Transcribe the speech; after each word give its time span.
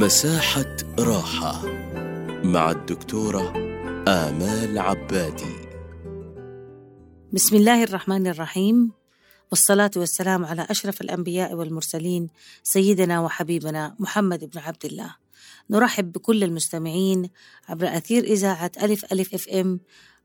مساحة 0.00 0.76
راحة 0.98 1.66
مع 2.44 2.70
الدكتورة 2.70 3.52
آمال 4.08 4.78
عبادي. 4.78 5.56
بسم 7.32 7.56
الله 7.56 7.84
الرحمن 7.84 8.26
الرحيم. 8.26 8.92
والصلاة 9.50 9.90
والسلام 9.96 10.44
على 10.44 10.66
أشرف 10.70 11.00
الأنبياء 11.00 11.54
والمرسلين 11.54 12.28
سيدنا 12.62 13.20
وحبيبنا 13.20 13.96
محمد 13.98 14.44
بن 14.44 14.60
عبد 14.60 14.84
الله. 14.84 15.16
نرحب 15.70 16.12
بكل 16.12 16.44
المستمعين 16.44 17.30
عبر 17.68 17.96
أثير 17.96 18.24
إذاعة 18.24 18.72
ألف 18.82 19.12
ألف 19.12 19.34
إف 19.34 19.48
إم 19.48 19.80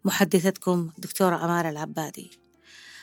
محدثتكم 0.05 0.89
دكتورة 0.98 1.46
أمال 1.46 1.66
العبادي. 1.66 2.32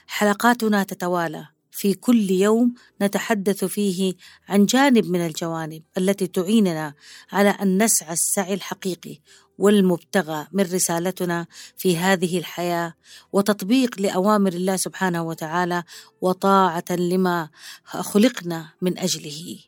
حلقاتنا 0.07 0.83
تتوالى 0.83 1.47
في 1.73 1.95
كل 1.95 2.31
يوم 2.31 2.75
نتحدث 3.03 3.65
فيه 3.65 4.15
عن 4.49 4.67
جانب 4.67 5.07
من 5.07 5.27
الجوانب 5.27 5.83
التي 5.99 6.27
تعيننا 6.27 6.95
على 7.33 7.49
أن 7.49 7.83
نسعى 7.83 8.13
السعي 8.13 8.55
الحقيقي 8.55 9.19
والمبتغى 9.59 10.47
من 10.53 10.65
رسالتنا 10.65 11.47
في 11.77 11.97
هذه 11.97 12.39
الحياة 12.39 12.95
وتطبيق 13.33 14.01
لأوامر 14.01 14.53
الله 14.53 14.77
سبحانه 14.77 15.23
وتعالى 15.23 15.83
وطاعة 16.21 16.85
لما 16.91 17.49
خلقنا 17.85 18.69
من 18.83 18.99
أجله. 18.99 19.59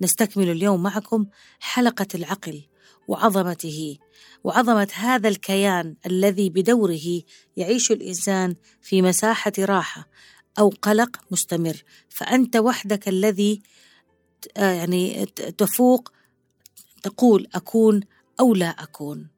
نستكمل 0.00 0.50
اليوم 0.50 0.82
معكم 0.82 1.26
حلقة 1.60 2.06
العقل 2.14 2.62
وعظمته 3.08 3.98
وعظمة 4.44 4.88
هذا 4.94 5.28
الكيان 5.28 5.96
الذي 6.06 6.50
بدوره 6.50 7.22
يعيش 7.56 7.92
الإنسان 7.92 8.54
في 8.82 9.02
مساحة 9.02 9.52
راحة 9.58 10.08
أو 10.58 10.72
قلق 10.82 11.16
مستمر. 11.30 11.84
فأنت 12.08 12.56
وحدك 12.56 13.08
الذي 13.08 13.62
يعني 14.56 15.26
تفوق 15.58 16.12
تقول 17.02 17.48
أكون 17.54 18.00
أو 18.40 18.54
لا 18.54 18.68
أكون. 18.68 19.36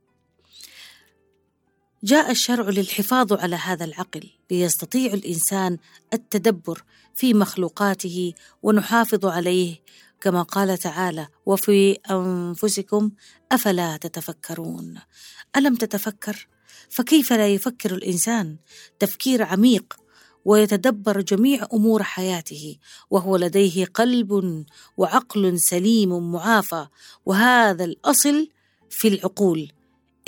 جاء 2.04 2.30
الشرع 2.30 2.68
للحفاظ 2.68 3.32
على 3.32 3.56
هذا 3.56 3.84
العقل 3.84 4.30
ليستطيع 4.50 5.12
الإنسان 5.12 5.78
التدبر 6.14 6.84
في 7.14 7.34
مخلوقاته 7.34 8.34
ونحافظ 8.62 9.26
عليه 9.26 9.76
كما 10.20 10.42
قال 10.42 10.78
تعالى 10.78 11.28
وفي 11.46 11.98
أنفسكم 12.10 13.10
أفلا 13.52 13.96
تتفكرون 13.96 15.00
ألم 15.56 15.74
تتفكر؟ 15.76 16.48
فكيف 16.90 17.32
لا 17.32 17.48
يفكر 17.48 17.94
الإنسان؟ 17.94 18.56
تفكير 18.98 19.42
عميق 19.42 19.96
ويتدبر 20.44 21.20
جميع 21.20 21.66
أمور 21.72 22.02
حياته 22.02 22.76
وهو 23.10 23.36
لديه 23.36 23.84
قلب 23.84 24.64
وعقل 24.96 25.60
سليم 25.60 26.32
معافى 26.32 26.86
وهذا 27.26 27.84
الأصل 27.84 28.48
في 28.90 29.08
العقول. 29.08 29.72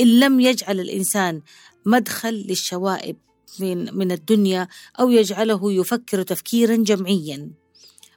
إن 0.00 0.20
لم 0.20 0.40
يجعل 0.40 0.80
الإنسان 0.80 1.42
مدخل 1.86 2.34
للشوائب 2.34 3.16
من 3.60 3.96
من 3.98 4.12
الدنيا 4.12 4.68
أو 5.00 5.10
يجعله 5.10 5.72
يفكر 5.72 6.22
تفكيرا 6.22 6.76
جمعيا. 6.76 7.50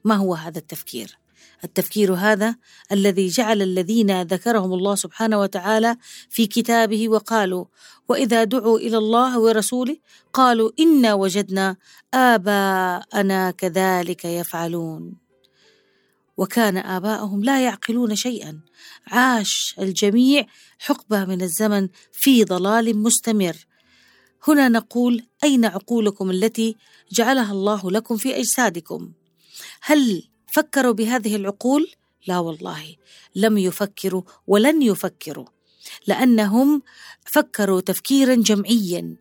ما 0.04 0.16
هو 0.16 0.34
هذا 0.34 0.60
التفكير؟ 0.60 1.23
التفكير 1.64 2.14
هذا 2.14 2.56
الذي 2.92 3.28
جعل 3.28 3.62
الذين 3.62 4.22
ذكرهم 4.22 4.74
الله 4.74 4.96
سبحانه 4.96 5.40
وتعالى 5.40 5.98
في 6.30 6.48
كتابه 6.48 7.10
وقالوا 7.10 7.66
وإذا 8.10 8.44
دعوا 8.44 8.80
إلى 8.80 8.98
الله 8.98 9.40
ورسوله 9.40 9.98
قالوا 10.34 10.72
إنا 10.80 11.14
وجدنا 11.14 11.76
آباءنا 12.14 13.52
كذلك 13.52 14.26
يفعلون. 14.26 15.14
وكان 16.38 16.78
اباءهم 16.78 17.44
لا 17.44 17.64
يعقلون 17.66 18.16
شيئا. 18.16 18.60
عاش 19.08 19.76
الجميع 19.80 20.46
حقبة 20.80 21.26
من 21.26 21.42
الزمن 21.42 21.90
في 22.12 22.44
ضلال 22.44 22.98
مستمر. 22.98 23.56
هنا 24.48 24.70
نقول 24.70 25.24
أين 25.44 25.66
عقولكم 25.66 26.32
التي 26.32 26.76
جعلها 27.12 27.52
الله 27.52 27.92
لكم 27.92 28.18
في 28.18 28.40
أجسادكم؟ 28.40 29.12
هل 29.82 30.33
فكروا 30.54 30.94
بهذه 30.94 31.36
العقول؟ 31.36 31.92
لا 32.28 32.40
والله 32.40 32.96
لم 33.36 33.58
يفكروا 33.58 34.22
ولن 34.48 34.82
يفكروا 34.82 35.46
لأنهم 36.08 36.82
فكروا 37.26 37.82
تفكيرا 37.82 38.36
جمعيا 38.36 39.16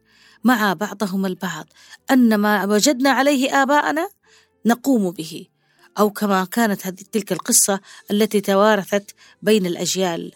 مع 0.45 0.73
بعضهم 0.73 1.27
البعض. 1.27 1.67
ان 2.11 2.35
ما 2.35 2.65
وجدنا 2.65 3.11
عليه 3.11 3.63
آباءنا 3.63 4.09
نقوم 4.67 5.11
به 5.11 5.47
أو 5.99 6.11
كما 6.11 6.45
كانت 6.45 6.87
هذه 6.87 7.05
تلك 7.13 7.33
القصة 7.33 7.81
التي 8.11 8.41
توارثت 8.41 9.15
بين 9.43 9.67
الأجيال. 9.67 10.33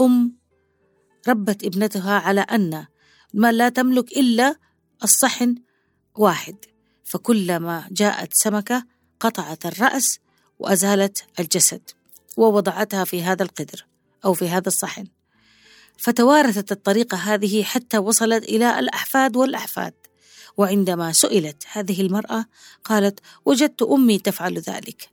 أم 0.00 0.36
ربت 1.28 1.64
ابنتها 1.64 2.18
على 2.18 2.40
أن 2.40 2.86
ما 3.34 3.52
لا 3.52 3.68
تملك 3.68 4.12
إلا 4.12 4.56
الصحن 5.02 5.54
واحد 6.14 6.56
فكلما 7.04 7.88
جاءت 7.90 8.34
سمكة 8.34 8.86
قطعت 9.20 9.66
الرأس 9.66 10.23
وأزالت 10.58 11.24
الجسد 11.40 11.90
ووضعتها 12.36 13.04
في 13.04 13.22
هذا 13.22 13.42
القدر 13.42 13.86
أو 14.24 14.34
في 14.34 14.48
هذا 14.48 14.68
الصحن. 14.68 15.06
فتوارثت 15.98 16.72
الطريقة 16.72 17.16
هذه 17.16 17.62
حتى 17.62 17.98
وصلت 17.98 18.44
إلى 18.44 18.78
الأحفاد 18.78 19.36
والأحفاد. 19.36 19.94
وعندما 20.56 21.12
سئلت 21.12 21.62
هذه 21.72 22.00
المرأة 22.00 22.46
قالت 22.84 23.20
وجدت 23.44 23.82
أمي 23.82 24.18
تفعل 24.18 24.58
ذلك 24.58 25.10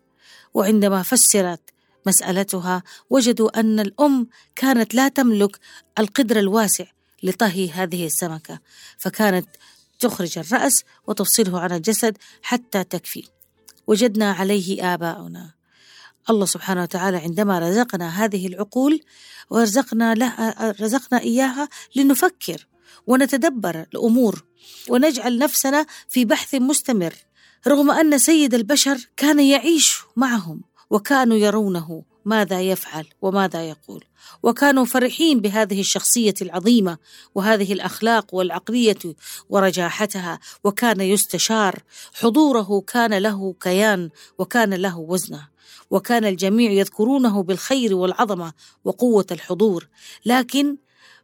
وعندما 0.54 1.04
فسرت 1.04 1.62
مسألتها 2.06 2.84
وجدوا 3.10 3.60
أن 3.60 3.80
الأم 3.80 4.28
كانت 4.56 4.94
لا 4.96 5.08
تملك 5.08 5.60
القدر 6.00 6.40
الواسع 6.40 6.86
لطهي 7.24 7.72
هذه 7.72 8.06
السمكة 8.06 8.60
فكانت 8.98 9.48
تخرج 10.00 10.38
الرأس 10.38 10.84
وتفصله 11.08 11.60
عن 11.60 11.72
الجسد 11.72 12.18
حتى 12.42 12.84
تكفي. 12.84 13.24
وجدنا 13.88 14.32
عليه 14.32 14.94
آباؤنا. 14.94 15.62
الله 16.30 16.46
سبحانه 16.46 16.82
وتعالى 16.82 17.18
عندما 17.18 17.60
رزقنا 17.60 18.10
هذه 18.10 18.48
العقول 18.48 19.02
ورزقنا 19.50 20.16
لها 20.16 20.76
رزقنا 20.82 21.20
إياها 21.22 21.70
لنفكر 21.96 22.68
ونتدبر 23.08 23.86
الأمور 23.94 24.44
ونجعل 24.90 25.38
نفسنا 25.38 25.86
في 26.10 26.26
بحث 26.26 26.56
مستمر 26.56 27.14
رغم 27.68 27.92
أن 27.92 28.18
سيد 28.18 28.54
البشر 28.54 29.10
كان 29.18 29.40
يعيش 29.40 29.98
معهم. 30.16 30.62
وكانوا 30.92 31.38
يرونه 31.38 32.04
ماذا 32.26 32.62
يفعل 32.62 33.06
وماذا 33.22 33.70
يقول. 33.70 34.04
وكانوا 34.44 34.86
فرحين 34.86 35.40
بهذه 35.40 35.80
الشخصية 35.80 36.34
العظيمة 36.42 36.98
وهذه 37.36 37.74
الأخلاق 37.74 38.36
والعقلية 38.36 38.98
ورجاحتها 39.50 40.40
وكان 40.64 41.02
يستشار. 41.02 41.84
حضوره 42.14 42.84
كان 42.88 43.14
له 43.14 43.56
كيان 43.62 44.10
وكان 44.38 44.74
له 44.74 45.00
وزنه 45.00 45.48
وكان 45.92 46.26
الجميع 46.26 46.72
يذكرونه 46.72 47.44
بالخير 47.44 47.96
والعظمة 47.96 48.54
وقوة 48.84 49.26
الحضور. 49.32 49.88
لكن 50.26 50.78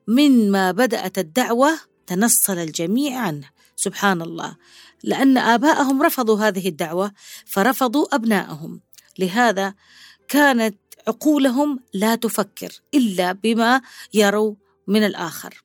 من 0.07 0.51
ما 0.51 0.72
بدأت 0.72 1.17
الدعوة 1.17 1.79
تنصل 2.07 2.57
الجميع 2.57 3.19
عنه. 3.19 3.50
سبحان 3.75 4.22
الله. 4.22 4.56
لأن 5.03 5.38
آباءهم 5.38 6.03
رفضوا 6.03 6.39
هذه 6.39 6.67
الدعوة 6.67 7.11
فرفضوا 7.45 8.16
ابنائهم 8.16 8.81
لهذا 9.19 9.73
كانت 10.28 10.78
عقولهم 11.07 11.79
لا 11.94 12.16
تفكر 12.16 12.81
إلا 12.94 13.31
بما 13.31 13.81
يروا 14.13 14.55
من 14.88 15.03
الآخر. 15.03 15.63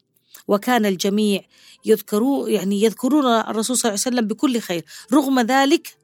وكان 0.49 0.87
الجميع 0.87 1.43
يذكروا 1.85 2.49
يعني 2.49 2.83
يذكرون 2.83 3.27
الرسول 3.27 3.77
صلى 3.77 3.91
الله 3.91 4.01
عليه 4.07 4.17
وسلم 4.17 4.27
بكل 4.27 4.61
خير. 4.61 4.85
رغم 5.13 5.41
ذلك 5.41 5.97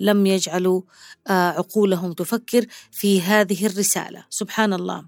لم 0.00 0.26
يجعلوا 0.26 0.82
آه، 1.26 1.50
عقولهم 1.50 2.12
تفكر 2.12 2.66
في 2.92 3.22
هذه 3.22 3.66
الرسالة. 3.66 4.24
سبحان 4.30 4.72
الله. 4.72 5.04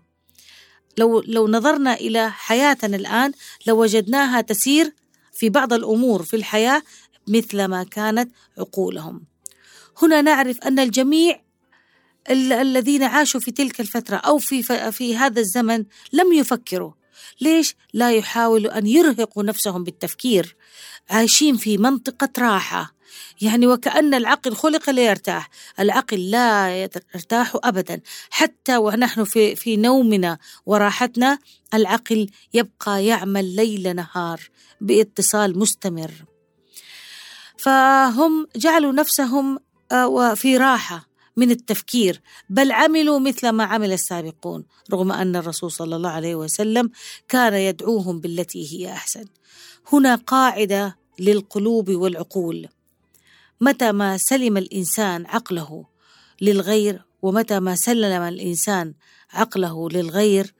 لو 0.98 1.20
لو 1.20 1.48
نظرنا 1.48 1.94
إلى 1.94 2.30
حياتنا 2.30 2.96
الآن 2.96 3.32
لوجدناها 3.66 4.40
تسير 4.40 4.94
في 5.32 5.50
بعض 5.50 5.72
الأمور 5.72 6.22
في 6.22 6.36
الحياة 6.36 6.82
مثل 7.28 7.64
ما 7.64 7.84
كانت 7.84 8.32
عقولهم. 8.58 9.24
هنا 10.02 10.22
نعرف 10.22 10.58
أن 10.60 10.78
الجميع 10.78 11.45
الذين 12.30 13.02
عاشوا 13.02 13.40
في 13.40 13.50
تلك 13.50 13.80
الفترة 13.80 14.16
أو 14.16 14.38
في 14.38 14.62
في 14.92 15.16
هذا 15.16 15.40
الزمن 15.40 15.84
لم 16.12 16.32
يفكروا. 16.32 16.92
ليش؟ 17.40 17.74
لا 17.92 18.12
يحاولوا 18.12 18.78
أن 18.78 18.86
يرهقوا 18.86 19.42
نفسهم 19.42 19.84
بالتفكير. 19.84 20.56
عايشين 21.10 21.56
في 21.56 21.78
منطقة 21.78 22.28
راحة. 22.38 22.96
يعني 23.40 23.66
وكأن 23.66 24.14
العقل 24.14 24.54
خلق 24.54 24.90
ليرتاح. 24.90 25.50
العقل 25.80 26.30
لا 26.30 26.82
يرتاح 26.82 27.56
أبدا. 27.64 28.00
حتى 28.30 28.76
ونحن 28.76 29.24
في, 29.24 29.56
في 29.56 29.76
نومنا 29.76 30.38
وراحتنا 30.66 31.38
العقل 31.74 32.30
يبقى 32.54 33.04
يعمل 33.04 33.56
ليل 33.56 33.96
نهار 33.96 34.40
باتصال 34.80 35.58
مستمر. 35.58 36.10
فهم 37.58 38.46
جعلوا 38.56 38.92
نفسهم 38.92 39.58
آه، 39.92 40.34
في 40.34 40.56
راحة. 40.56 41.15
من 41.36 41.50
التفكير 41.50 42.20
بل 42.50 42.72
عملوا 42.72 43.18
مثل 43.18 43.48
ما 43.48 43.64
عمل 43.64 43.92
السابقون 43.92 44.64
رغم 44.92 45.12
أن 45.12 45.36
الرسول 45.36 45.72
صلى 45.72 45.96
الله 45.96 46.10
عليه 46.10 46.34
وسلم 46.34 46.90
كان 47.28 47.54
يدعوهم 47.54 48.20
بالتي 48.20 48.72
هي 48.72 48.92
أحسن. 48.92 49.24
هنا 49.92 50.14
قاعدة 50.14 50.96
للقلوب 51.18 51.90
والعقول. 51.90 52.68
متى 53.60 53.92
ما 53.92 54.16
سلم 54.16 54.56
الإنسان 54.56 55.26
عقله 55.26 55.86
للغير 56.40 57.04
ومتى 57.22 57.60
ما 57.60 57.74
سلم 57.74 58.22
الإنسان 58.22 58.94
عقله 59.30 59.88
للغير 59.90 60.54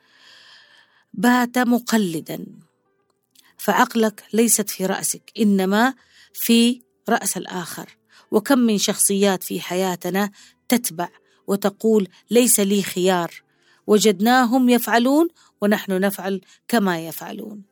بات 1.14 1.58
مقلدا. 1.58 2.46
فعقلك 3.58 4.24
ليست 4.32 4.70
في 4.70 4.86
رأسك 4.86 5.32
إنما 5.38 5.94
في 6.32 6.82
رأس 7.08 7.36
الآخر. 7.36 7.96
وكم 8.30 8.58
من 8.58 8.78
شخصيات 8.78 9.42
في 9.42 9.60
حياتنا 9.60 10.30
تتبع 10.68 11.08
وتقول 11.46 12.08
ليس 12.30 12.60
لي 12.60 12.82
خيار. 12.82 13.42
وجدناهم 13.86 14.68
يفعلون 14.68 15.28
ونحن 15.62 16.00
نفعل 16.00 16.40
كما 16.68 17.06
يفعلون. 17.06 17.62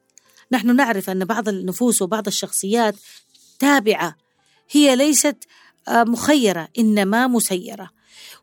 نحن 0.52 0.76
نعرف 0.76 1.10
أن 1.10 1.24
بعض 1.24 1.48
النفوس 1.48 2.02
وبعض 2.02 2.26
الشخصيات 2.26 2.96
تابعة. 3.58 4.16
هي 4.70 4.96
ليست 4.96 5.36
آه، 5.88 6.04
مخيرة 6.04 6.68
إنما 6.78 7.26
مسيرة. 7.26 7.90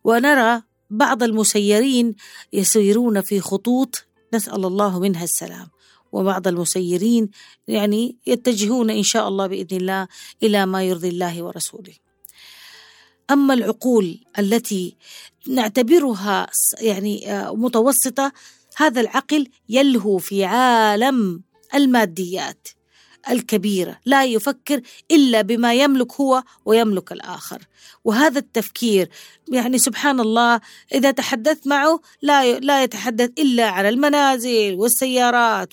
ونرى 0.04 0.62
بعض 0.90 1.24
المسيرين 1.24 2.16
يسيرون 2.54 3.22
في 3.22 3.40
خطوط 3.40 4.08
نسأل 4.34 4.66
الله 4.66 5.00
منها 5.00 5.24
السلام. 5.24 5.68
وبعض 6.12 6.48
المسيرين 6.48 7.30
يعني 7.68 8.18
يتجهون 8.28 8.90
إن 8.90 9.04
شاء 9.04 9.28
الله 9.28 9.48
بإذن 9.48 9.78
الله 9.78 10.08
إلى 10.44 10.66
ما 10.66 10.84
يرضي 10.84 11.10
الله 11.10 11.44
ورسوله. 11.44 11.94
أما 13.32 13.54
العقول 13.54 14.20
التي 14.40 14.96
نعتبرها 15.48 16.48
يعني 16.82 17.32
آه، 17.32 17.56
متوسطة 17.56 18.32
هذا 18.78 19.02
العقل 19.02 19.48
يلهو 19.70 20.18
في 20.18 20.46
عالم 20.46 21.42
الماديات 21.76 22.68
الكبيرة 23.30 24.00
لا 24.06 24.26
يفكر 24.26 24.82
إلا 25.12 25.42
بما 25.42 25.74
يملك 25.74 26.14
هو 26.14 26.44
ويملك 26.66 27.12
الآخر. 27.12 27.62
وهذا 28.04 28.40
التفكير 28.40 29.10
يعني 29.48 29.78
سبحان 29.78 30.20
الله 30.20 30.62
إذا 30.94 31.12
تحدثت 31.12 31.68
معه 31.68 32.02
لا 32.22 32.60
لا 32.60 32.84
يتحدث 32.84 33.30
إلا 33.40 33.68
عن 33.68 33.86
المنازل 33.86 34.76
والسيارات 34.76 35.70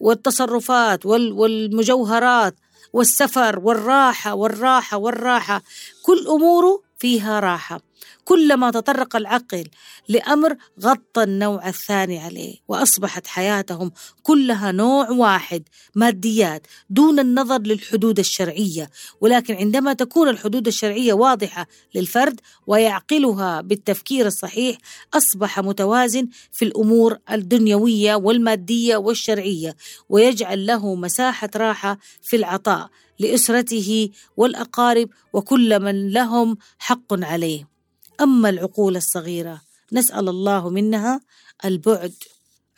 والتصرفات 0.00 1.06
والمجوهرات. 1.06 2.54
والسفر 2.92 3.58
والراحة 3.58 4.34
والراحة 4.34 4.96
والراحة 4.96 5.62
كل 6.02 6.26
أموره 6.28 6.82
فيها 6.98 7.40
راحة. 7.40 7.91
كلما 8.24 8.70
تطرق 8.70 9.16
العقل 9.16 9.64
لأمر 10.08 10.56
غطى 10.82 11.22
النوع 11.22 11.68
الثاني 11.68 12.18
عليه 12.18 12.56
وأصبحت 12.68 13.26
حياتهم 13.26 13.92
كلها 14.22 14.72
نوع 14.72 15.10
واحد 15.10 15.62
ماديات 15.94 16.66
دون 16.90 17.18
النظر 17.18 17.58
للحدود 17.58 18.18
الشرعية. 18.18 18.90
ولكن 19.20 19.54
عندما 19.54 19.92
تكون 19.92 20.28
الحدود 20.28 20.66
الشرعية 20.66 21.12
واضحة 21.12 21.66
للفرد 21.94 22.40
ويعقلها 22.66 23.60
بالتفكير 23.60 24.26
الصحيح 24.26 24.78
أصبح 25.14 25.60
متوازن 25.60 26.28
في 26.52 26.64
الأمور 26.64 27.18
الدنيوية 27.30 28.14
والمادية 28.14 28.96
والشرعية 28.96 29.76
ويجعل 30.08 30.66
له 30.66 30.94
مساحة 30.94 31.50
راحة 31.56 31.98
في 32.22 32.36
العطاء 32.36 32.90
لأسرته 33.18 34.10
والأقارب 34.36 35.08
وكل 35.32 35.80
من 35.80 36.10
لهم 36.10 36.56
حق 36.78 37.24
عليه. 37.24 37.71
أما 38.22 38.48
العقول 38.48 38.96
الصغيرة 38.96 39.60
نسأل 39.92 40.28
الله 40.28 40.70
منها 40.70 41.20
البعد. 41.64 42.14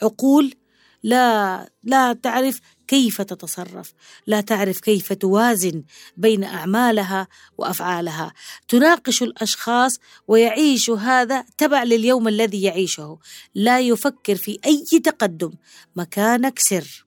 عقول 0.02 0.54
لا 1.02 1.70
لا 1.82 2.12
تعرف 2.12 2.60
كيف 2.88 3.22
تتصرف 3.22 3.92
لا 4.26 4.40
تعرف 4.40 4.80
كيف 4.80 5.12
توازن 5.12 5.84
بين 6.16 6.44
أعمالها 6.44 7.28
وأفعالها. 7.58 8.32
تناقش 8.68 9.22
الأشخاص 9.22 9.98
ويعيش 10.28 10.90
هذا 10.90 11.44
تبع 11.58 11.82
لليوم 11.82 12.28
الذي 12.28 12.62
يعيشه. 12.62 13.18
لا 13.54 13.80
يفكر 13.80 14.36
في 14.36 14.58
أي 14.66 15.00
تقدم 15.00 15.52
مكانك 15.96 16.58
سر. 16.58 17.06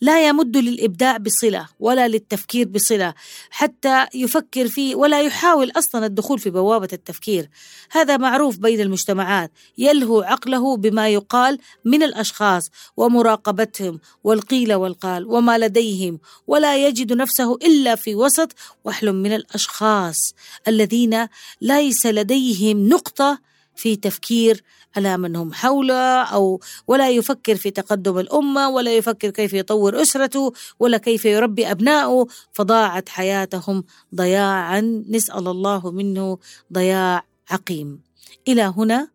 لا 0.00 0.28
يمد 0.28 0.56
للإبداع 0.56 1.16
بصلة 1.16 1.68
ولا 1.80 2.08
للتفكير 2.08 2.68
بصلة 2.68 3.14
حتى 3.50 4.06
يفكر 4.14 4.68
فيه 4.68 4.94
ولا 4.94 5.22
يحاول 5.22 5.72
أصلا 5.76 6.06
الدخول 6.06 6.38
في 6.38 6.50
بوابة 6.50 6.88
التفكير. 6.92 7.48
هذا 7.90 8.16
معروف 8.16 8.58
بين 8.58 8.80
المجتمعات 8.80 9.52
يلهو 9.78 10.20
عقله 10.20 10.76
بما 10.76 11.08
يقال 11.08 11.58
من 11.84 12.02
الأشخاص 12.02 12.70
ومراقبتهم 12.96 14.00
والقيل 14.24 14.74
والقال 14.74 15.26
وما 15.26 15.58
لديهم 15.58 16.18
ولا 16.46 16.86
يجد 16.86 17.12
نفسه 17.12 17.54
إلا 17.54 17.94
في 17.94 18.14
وسط 18.14 18.52
وحل 18.84 19.12
من 19.12 19.32
الأشخاص 19.32 20.34
الذين 20.68 21.26
ليس 21.60 22.06
لديهم 22.06 22.88
نقطة 22.88 23.38
في 23.76 23.96
تفكير 23.96 24.62
على 24.96 25.16
من 25.16 25.36
هم 25.36 25.52
حوله؟ 25.52 26.22
أو 26.22 26.60
ولا 26.86 27.10
يفكر 27.10 27.56
في 27.56 27.70
تقدم 27.70 28.18
الأمة 28.18 28.68
ولا 28.68 28.96
يفكر 28.96 29.30
كيف 29.30 29.52
يطور 29.52 30.02
أسرته 30.02 30.52
ولا 30.80 30.98
كيف 30.98 31.24
يربي 31.24 31.70
أبنائه. 31.70 32.26
فضاعت 32.52 33.08
حياتهم 33.08 33.84
ضياعا. 34.14 34.80
نسأل 35.10 35.48
الله 35.48 35.90
منه 35.90 36.38
ضياع 36.72 37.24
عقيم. 37.50 38.00
إلى 38.48 38.62
هنا 38.62 39.08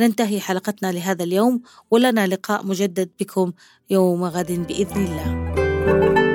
ننتهي 0.00 0.40
حلقتنا 0.40 0.92
لهذا 0.92 1.24
اليوم 1.24 1.62
ولنا 1.90 2.26
لقاء 2.26 2.66
مجدد 2.66 3.10
بكم 3.20 3.52
يوم 3.90 4.24
غد 4.24 4.52
بإذن 4.66 5.04
الله. 5.04 6.27